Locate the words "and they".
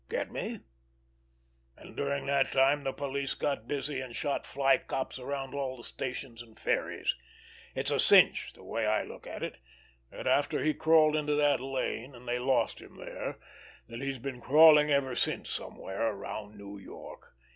12.15-12.39